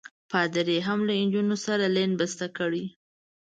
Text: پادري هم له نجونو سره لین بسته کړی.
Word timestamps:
پادري 0.31 0.77
هم 0.87 0.99
له 1.07 1.13
نجونو 1.21 1.55
سره 1.65 1.85
لین 1.95 2.11
بسته 2.19 2.45
کړی. 2.57 2.83